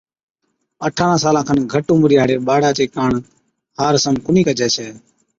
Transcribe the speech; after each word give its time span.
اٺارھان 0.85 1.17
سالان 1.23 1.43
کن 1.47 1.59
گھٽ 1.71 1.85
عمرِي 1.93 2.15
ھاڙي 2.19 2.35
ٻاڙان 2.47 2.73
چي 2.77 2.85
ڪاڻ 2.95 3.11
ھا 3.77 3.85
رسم 3.95 4.13
ڪونھِي 4.23 4.41
ڪجَي 4.47 4.67
ڇَي 4.75 4.87